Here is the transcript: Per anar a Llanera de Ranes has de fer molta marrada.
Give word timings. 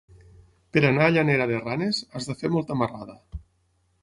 Per 0.77 0.81
anar 0.89 1.03
a 1.09 1.13
Llanera 1.17 1.47
de 1.51 1.59
Ranes 1.59 2.01
has 2.21 2.31
de 2.31 2.37
fer 2.41 2.53
molta 2.57 2.79
marrada. 2.81 3.21